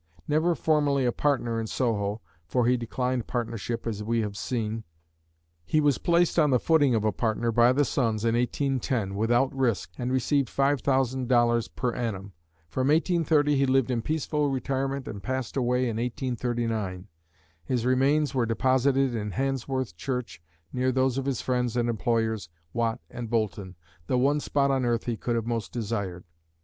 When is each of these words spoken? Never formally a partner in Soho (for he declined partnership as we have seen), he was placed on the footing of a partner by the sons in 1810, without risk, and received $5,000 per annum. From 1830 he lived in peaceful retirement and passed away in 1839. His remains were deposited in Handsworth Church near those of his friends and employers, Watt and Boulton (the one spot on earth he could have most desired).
Never 0.27 0.55
formally 0.55 1.05
a 1.05 1.11
partner 1.11 1.59
in 1.59 1.67
Soho 1.67 2.21
(for 2.47 2.65
he 2.65 2.75
declined 2.75 3.27
partnership 3.27 3.85
as 3.85 4.03
we 4.03 4.21
have 4.21 4.35
seen), 4.35 4.83
he 5.63 5.79
was 5.79 5.99
placed 5.99 6.39
on 6.39 6.49
the 6.49 6.57
footing 6.57 6.95
of 6.95 7.03
a 7.05 7.11
partner 7.11 7.51
by 7.51 7.71
the 7.71 7.85
sons 7.85 8.25
in 8.25 8.33
1810, 8.33 9.13
without 9.13 9.55
risk, 9.55 9.91
and 9.99 10.11
received 10.11 10.47
$5,000 10.49 11.69
per 11.75 11.93
annum. 11.93 12.33
From 12.67 12.87
1830 12.87 13.55
he 13.57 13.67
lived 13.67 13.91
in 13.91 14.01
peaceful 14.01 14.49
retirement 14.49 15.07
and 15.07 15.21
passed 15.21 15.55
away 15.55 15.83
in 15.83 15.97
1839. 15.97 17.07
His 17.63 17.85
remains 17.85 18.33
were 18.33 18.47
deposited 18.47 19.13
in 19.13 19.29
Handsworth 19.29 19.95
Church 19.95 20.41
near 20.73 20.91
those 20.91 21.19
of 21.19 21.25
his 21.25 21.41
friends 21.41 21.77
and 21.77 21.87
employers, 21.87 22.49
Watt 22.73 22.99
and 23.11 23.29
Boulton 23.29 23.75
(the 24.07 24.17
one 24.17 24.39
spot 24.39 24.71
on 24.71 24.83
earth 24.83 25.03
he 25.03 25.15
could 25.15 25.35
have 25.35 25.45
most 25.45 25.71
desired). 25.71 26.23